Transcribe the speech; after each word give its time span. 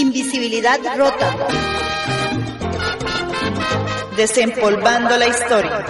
Invisibilidad 0.00 0.80
rota. 0.96 1.36
Desempolvando 4.16 5.16
la 5.16 5.28
historia. 5.28 5.86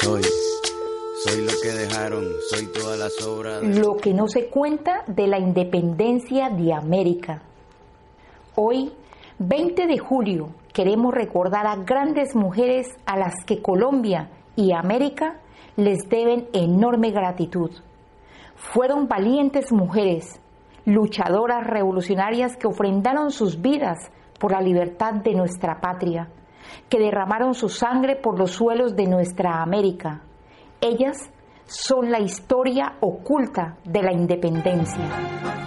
Soy, 0.00 0.22
soy 1.24 1.40
lo 1.42 1.52
que 1.60 1.72
dejaron, 1.72 2.24
soy 2.50 2.66
todas 2.66 2.96
las 2.96 3.20
obras. 3.22 3.64
Lo 3.64 3.96
que 3.96 4.14
no 4.14 4.28
se 4.28 4.46
cuenta 4.46 5.02
de 5.08 5.26
la 5.26 5.40
independencia 5.40 6.50
de 6.50 6.72
América. 6.72 7.42
Hoy, 8.54 8.92
20 9.40 9.88
de 9.88 9.98
julio, 9.98 10.50
queremos 10.74 11.14
recordar 11.14 11.66
a 11.66 11.76
grandes 11.76 12.34
mujeres 12.34 12.88
a 13.06 13.16
las 13.16 13.32
que 13.46 13.62
Colombia 13.62 14.28
y 14.56 14.72
América 14.72 15.40
les 15.76 16.08
deben 16.08 16.48
enorme 16.52 17.12
gratitud. 17.12 17.70
Fueron 18.56 19.06
valientes 19.06 19.72
mujeres, 19.72 20.40
luchadoras 20.84 21.64
revolucionarias 21.64 22.56
que 22.56 22.66
ofrendaron 22.66 23.30
sus 23.30 23.62
vidas 23.62 24.10
por 24.38 24.50
la 24.50 24.60
libertad 24.60 25.14
de 25.14 25.34
nuestra 25.34 25.80
patria, 25.80 26.28
que 26.88 26.98
derramaron 26.98 27.54
su 27.54 27.68
sangre 27.68 28.16
por 28.16 28.36
los 28.36 28.50
suelos 28.50 28.96
de 28.96 29.06
nuestra 29.06 29.62
América. 29.62 30.22
Ellas 30.80 31.30
son 31.66 32.10
la 32.10 32.18
historia 32.18 32.96
oculta 33.00 33.76
de 33.84 34.02
la 34.02 34.12
independencia. 34.12 35.63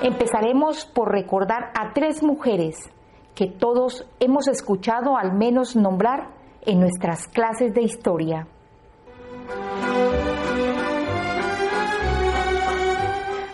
Empezaremos 0.00 0.84
por 0.84 1.10
recordar 1.10 1.72
a 1.74 1.92
tres 1.92 2.22
mujeres 2.22 2.76
que 3.34 3.48
todos 3.48 4.06
hemos 4.20 4.46
escuchado 4.46 5.16
al 5.16 5.32
menos 5.32 5.74
nombrar 5.74 6.28
en 6.62 6.78
nuestras 6.78 7.26
clases 7.26 7.74
de 7.74 7.82
historia. 7.82 8.46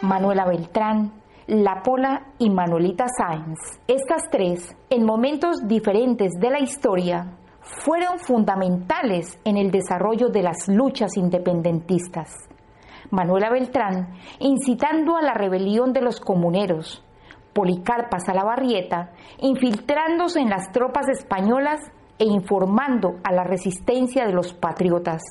Manuela 0.02 0.44
Beltrán, 0.46 1.12
La 1.46 1.82
Pola 1.82 2.26
y 2.38 2.50
Manuelita 2.50 3.06
Sáenz. 3.08 3.58
Estas 3.88 4.24
tres, 4.30 4.76
en 4.90 5.06
momentos 5.06 5.66
diferentes 5.66 6.32
de 6.38 6.50
la 6.50 6.60
historia, 6.60 7.38
fueron 7.62 8.18
fundamentales 8.18 9.38
en 9.44 9.56
el 9.56 9.70
desarrollo 9.70 10.28
de 10.28 10.42
las 10.42 10.68
luchas 10.68 11.16
independentistas. 11.16 12.30
Manuela 13.14 13.50
Beltrán, 13.50 14.14
incitando 14.40 15.16
a 15.16 15.22
la 15.22 15.32
rebelión 15.32 15.92
de 15.92 16.02
los 16.02 16.20
comuneros, 16.20 17.02
Policarpa 17.54 18.18
Salabarrieta, 18.18 19.12
infiltrándose 19.38 20.40
en 20.40 20.50
las 20.50 20.72
tropas 20.72 21.08
españolas 21.08 21.80
e 22.18 22.24
informando 22.24 23.16
a 23.22 23.32
la 23.32 23.44
resistencia 23.44 24.26
de 24.26 24.32
los 24.32 24.52
patriotas, 24.52 25.22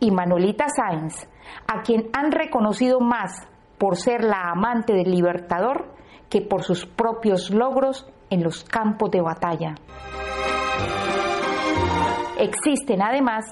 y 0.00 0.10
Manuelita 0.10 0.66
Sáenz, 0.68 1.28
a 1.66 1.82
quien 1.82 2.08
han 2.12 2.32
reconocido 2.32 3.00
más 3.00 3.46
por 3.78 3.96
ser 3.96 4.24
la 4.24 4.50
amante 4.50 4.92
del 4.94 5.10
libertador 5.10 5.94
que 6.28 6.40
por 6.40 6.62
sus 6.62 6.86
propios 6.86 7.50
logros 7.50 8.06
en 8.30 8.42
los 8.42 8.64
campos 8.64 9.10
de 9.10 9.20
batalla. 9.20 9.74
Existen 12.38 13.02
además 13.02 13.44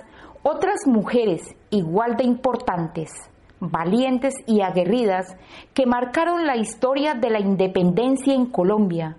otras 0.42 0.86
mujeres 0.86 1.56
igual 1.70 2.16
de 2.16 2.24
importantes, 2.24 3.10
valientes 3.60 4.34
y 4.46 4.60
aguerridas 4.60 5.36
que 5.74 5.86
marcaron 5.86 6.46
la 6.46 6.56
historia 6.56 7.14
de 7.14 7.30
la 7.30 7.40
independencia 7.40 8.34
en 8.34 8.46
Colombia, 8.46 9.16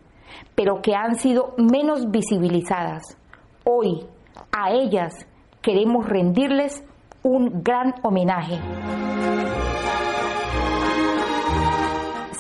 pero 0.56 0.82
que 0.82 0.96
han 0.96 1.16
sido 1.16 1.54
menos 1.58 2.12
visibilizadas. 2.12 3.18
Hoy, 3.64 4.06
a 4.52 4.72
ellas 4.72 5.14
queremos 5.62 6.08
rendirles 6.08 6.84
un 7.24 7.62
gran 7.64 7.96
homenaje. 8.04 8.60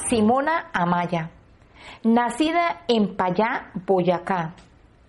Simona 0.09 0.69
Amaya, 0.73 1.31
nacida 2.03 2.83
en 2.87 3.17
Payá, 3.17 3.71
Boyacá. 3.85 4.53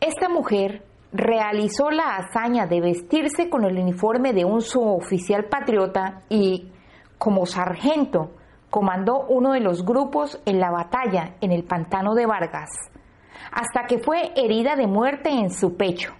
Esta 0.00 0.28
mujer 0.28 0.82
realizó 1.12 1.90
la 1.90 2.16
hazaña 2.16 2.66
de 2.66 2.80
vestirse 2.80 3.48
con 3.48 3.64
el 3.64 3.78
uniforme 3.78 4.32
de 4.32 4.44
un 4.44 4.60
suboficial 4.60 5.44
patriota 5.44 6.22
y, 6.28 6.68
como 7.18 7.46
sargento, 7.46 8.30
comandó 8.70 9.26
uno 9.28 9.52
de 9.52 9.60
los 9.60 9.84
grupos 9.84 10.40
en 10.46 10.60
la 10.60 10.70
batalla 10.70 11.34
en 11.40 11.52
el 11.52 11.64
pantano 11.64 12.14
de 12.14 12.26
Vargas, 12.26 12.70
hasta 13.50 13.86
que 13.86 13.98
fue 13.98 14.32
herida 14.36 14.76
de 14.76 14.86
muerte 14.86 15.30
en 15.30 15.50
su 15.50 15.76
pecho. 15.76 16.12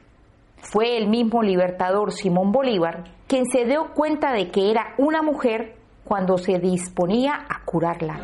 Fue 0.60 0.96
el 0.96 1.08
mismo 1.08 1.42
libertador 1.42 2.12
Simón 2.12 2.52
Bolívar 2.52 3.04
quien 3.28 3.44
se 3.46 3.66
dio 3.66 3.92
cuenta 3.94 4.32
de 4.32 4.50
que 4.50 4.70
era 4.70 4.94
una 4.96 5.22
mujer 5.22 5.76
cuando 6.04 6.38
se 6.38 6.58
disponía 6.58 7.34
a 7.48 7.64
curarla. 7.64 8.20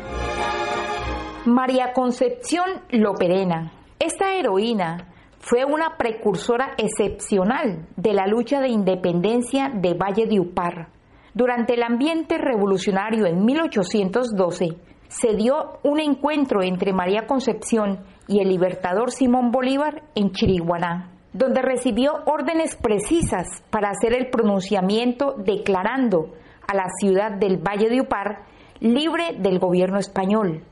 María 1.45 1.93
Concepción 1.93 2.81
Loperena. 2.89 3.71
Esta 3.99 4.33
heroína 4.33 5.13
fue 5.39 5.63
una 5.63 5.95
precursora 5.95 6.73
excepcional 6.77 7.85
de 7.95 8.13
la 8.13 8.25
lucha 8.25 8.59
de 8.61 8.69
independencia 8.69 9.69
de 9.69 9.93
Valle 9.93 10.25
de 10.25 10.39
Upar. 10.39 10.87
Durante 11.35 11.73
el 11.73 11.83
ambiente 11.83 12.37
revolucionario 12.37 13.25
en 13.25 13.43
1812 13.43 14.77
se 15.09 15.35
dio 15.35 15.79
un 15.83 15.99
encuentro 15.99 16.63
entre 16.63 16.93
María 16.93 17.27
Concepción 17.27 17.99
y 18.25 18.39
el 18.39 18.47
libertador 18.47 19.11
Simón 19.11 19.51
Bolívar 19.51 20.03
en 20.15 20.31
Chiriguaná, 20.31 21.11
donde 21.33 21.61
recibió 21.61 22.13
órdenes 22.25 22.77
precisas 22.77 23.47
para 23.69 23.89
hacer 23.89 24.13
el 24.13 24.29
pronunciamiento 24.29 25.35
declarando 25.37 26.33
a 26.65 26.73
la 26.73 26.85
ciudad 27.01 27.33
del 27.37 27.57
Valle 27.57 27.89
de 27.89 27.99
Upar 27.99 28.45
libre 28.79 29.35
del 29.37 29.59
gobierno 29.59 29.99
español. 29.99 30.63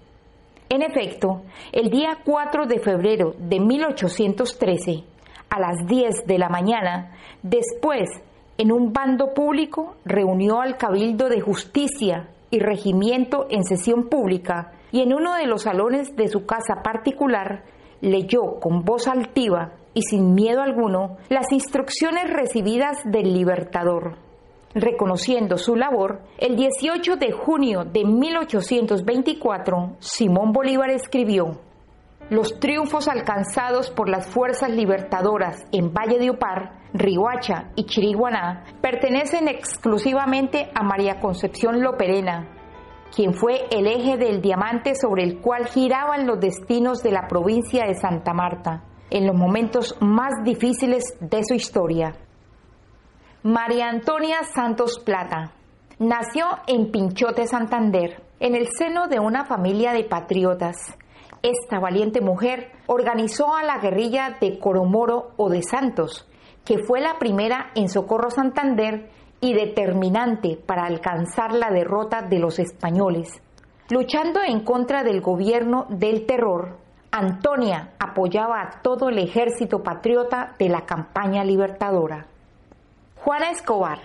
En 0.70 0.82
efecto, 0.82 1.42
el 1.74 1.90
día 1.90 2.20
4 2.24 2.68
de 2.68 2.80
febrero 2.80 3.34
de 3.38 3.60
1813, 3.60 5.04
a 5.50 5.60
las 5.60 5.86
10 5.88 6.26
de 6.26 6.38
la 6.38 6.48
mañana, 6.48 7.12
después, 7.42 8.10
en 8.58 8.72
un 8.72 8.94
bando 8.94 9.34
público, 9.34 9.96
reunió 10.06 10.62
al 10.62 10.78
Cabildo 10.78 11.30
de 11.30 11.42
Justicia 11.42 12.30
y 12.52 12.60
Regimiento 12.60 13.48
en 13.50 13.64
sesión 13.64 14.10
pública 14.10 14.74
y 14.92 15.02
en 15.02 15.14
uno 15.14 15.36
de 15.36 15.48
los 15.48 15.64
salones 15.64 16.16
de 16.16 16.28
su 16.28 16.46
casa 16.46 16.84
particular 16.84 17.64
leyó 18.02 18.60
con 18.60 18.84
voz 18.84 19.08
altiva 19.08 19.74
y 19.94 20.02
sin 20.04 20.36
miedo 20.36 20.62
alguno 20.62 21.18
las 21.30 21.52
instrucciones 21.52 22.30
recibidas 22.30 22.98
del 23.06 23.34
Libertador. 23.34 24.18
Reconociendo 24.76 25.58
su 25.58 25.76
labor, 25.76 26.22
el 26.38 26.56
18 26.56 27.16
de 27.16 27.32
junio 27.32 27.86
de 27.86 28.06
1824, 28.06 29.98
Simón 30.00 30.52
Bolívar 30.52 30.90
escribió, 30.90 31.60
Los 32.30 32.60
triunfos 32.60 33.08
alcanzados 33.08 33.92
por 33.92 34.10
las 34.10 34.28
fuerzas 34.28 34.70
libertadoras 34.70 35.58
en 35.72 35.94
Valle 35.94 36.20
de 36.20 36.32
Upar, 36.32 36.80
Rihuacha 36.94 37.72
y 37.76 37.86
Chiriguaná 37.86 38.64
pertenecen 38.82 39.48
exclusivamente 39.48 40.72
a 40.74 40.84
María 40.84 41.20
Concepción 41.20 41.82
Loperena, 41.82 42.48
quien 43.14 43.34
fue 43.34 43.68
el 43.72 43.88
eje 43.88 44.18
del 44.18 44.42
diamante 44.42 44.96
sobre 44.96 45.24
el 45.24 45.42
cual 45.42 45.68
giraban 45.68 46.26
los 46.26 46.40
destinos 46.40 47.04
de 47.04 47.12
la 47.12 47.28
provincia 47.28 47.86
de 47.86 47.96
Santa 47.96 48.34
Marta 48.34 48.84
en 49.10 49.28
los 49.28 49.36
momentos 49.36 49.96
más 50.00 50.32
difíciles 50.44 51.04
de 51.20 51.44
su 51.44 51.54
historia. 51.54 52.16
María 53.44 53.90
Antonia 53.90 54.40
Santos 54.56 55.00
Plata. 55.00 55.52
Nació 56.00 56.46
en 56.66 56.92
Pinchote, 56.92 57.46
Santander, 57.46 58.24
en 58.40 58.56
el 58.56 58.68
seno 58.76 59.08
de 59.08 59.20
una 59.20 59.46
familia 59.46 59.94
de 59.94 60.06
patriotas. 60.06 60.78
Esta 61.44 61.78
valiente 61.78 62.22
mujer 62.22 62.72
organizó 62.88 63.54
a 63.54 63.64
la 63.64 63.80
guerrilla 63.80 64.38
de 64.40 64.60
Coromoro 64.60 65.32
o 65.36 65.50
de 65.50 65.62
Santos, 65.62 66.26
que 66.64 66.78
fue 66.78 67.02
la 67.02 67.20
primera 67.20 67.72
en 67.76 67.90
Socorro 67.90 68.30
Santander 68.30 69.10
y 69.42 69.54
determinante 69.54 70.56
para 70.56 70.86
alcanzar 70.86 71.54
la 71.54 71.70
derrota 71.70 72.22
de 72.22 72.40
los 72.40 72.60
españoles. 72.60 73.42
Luchando 73.90 74.40
en 74.42 74.62
contra 74.64 75.04
del 75.04 75.20
gobierno 75.20 75.86
del 75.90 76.26
terror, 76.26 76.78
Antonia 77.12 77.92
apoyaba 78.00 78.62
a 78.62 78.82
todo 78.82 79.10
el 79.10 79.18
ejército 79.18 79.84
patriota 79.84 80.56
de 80.58 80.70
la 80.70 80.86
campaña 80.86 81.44
libertadora. 81.44 82.26
Juana 83.18 83.50
Escobar. 83.50 84.00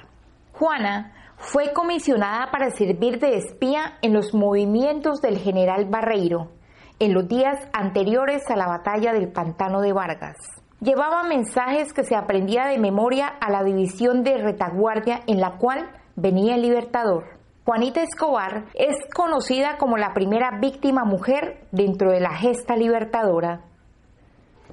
Juana 0.54 1.12
fue 1.36 1.72
comisionada 1.72 2.50
para 2.50 2.70
servir 2.70 3.20
de 3.20 3.36
espía 3.36 3.96
en 4.02 4.12
los 4.12 4.34
movimientos 4.34 5.20
del 5.20 5.38
general 5.38 5.84
Barreiro 5.84 6.57
en 7.00 7.14
los 7.14 7.28
días 7.28 7.58
anteriores 7.72 8.42
a 8.50 8.56
la 8.56 8.66
batalla 8.66 9.12
del 9.12 9.28
Pantano 9.28 9.80
de 9.80 9.92
Vargas. 9.92 10.36
Llevaba 10.80 11.22
mensajes 11.24 11.92
que 11.92 12.04
se 12.04 12.16
aprendía 12.16 12.66
de 12.66 12.78
memoria 12.78 13.26
a 13.28 13.50
la 13.50 13.64
división 13.64 14.22
de 14.22 14.38
retaguardia 14.38 15.22
en 15.26 15.40
la 15.40 15.56
cual 15.58 15.90
venía 16.16 16.54
el 16.54 16.62
libertador. 16.62 17.24
Juanita 17.64 18.02
Escobar 18.02 18.64
es 18.74 18.96
conocida 19.14 19.76
como 19.76 19.96
la 19.96 20.14
primera 20.14 20.58
víctima 20.60 21.04
mujer 21.04 21.66
dentro 21.70 22.10
de 22.10 22.20
la 22.20 22.34
gesta 22.34 22.76
libertadora. 22.76 23.60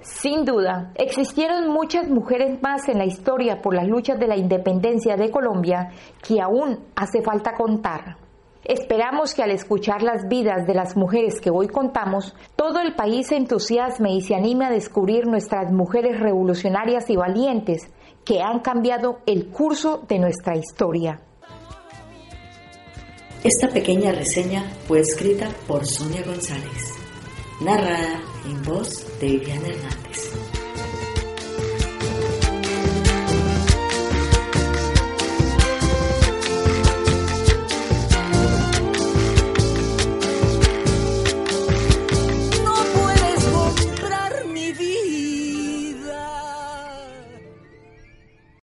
Sin 0.02 0.46
duda, 0.46 0.92
existieron 0.96 1.70
muchas 1.70 2.08
mujeres 2.08 2.62
más 2.62 2.88
en 2.88 3.00
la 3.00 3.06
historia 3.06 3.62
por 3.62 3.74
las 3.74 3.88
luchas 3.88 4.20
de 4.20 4.28
la 4.28 4.38
independencia 4.38 5.18
de 5.18 5.32
Colombia 5.32 5.90
que 6.26 6.40
aún 6.40 6.86
hace 6.96 7.22
falta 7.22 7.54
contar. 7.54 8.18
Esperamos 8.66 9.36
que 9.36 9.44
al 9.44 9.52
escuchar 9.52 10.02
las 10.02 10.28
vidas 10.28 10.66
de 10.66 10.74
las 10.74 10.98
mujeres 10.98 11.40
que 11.40 11.52
hoy 11.52 11.68
contamos, 11.68 12.36
todo 12.56 12.82
el 12.82 12.96
país 12.96 13.28
se 13.28 13.36
entusiasme 13.36 14.16
y 14.16 14.22
se 14.22 14.34
anime 14.34 14.66
a 14.66 14.72
descubrir 14.72 15.28
nuestras 15.28 15.72
mujeres 15.72 16.20
revolucionarias 16.20 17.08
y 17.12 17.16
valientes 17.16 17.84
que 18.26 18.42
han 18.42 18.62
cambiado 18.62 19.20
el 19.28 19.50
curso 19.50 20.04
de 20.08 20.18
nuestra 20.18 20.58
historia. 20.58 21.22
Esta 23.44 23.68
pequeña 23.68 24.12
reseña 24.12 24.64
fue 24.88 25.02
escrita 25.02 25.48
por 25.68 25.86
Sonia 25.86 26.24
González, 26.24 26.96
narrada 27.62 28.20
en 28.48 28.64
voz 28.64 29.06
de 29.20 29.28
Viviana 29.28 29.68
Hernández. 29.68 30.55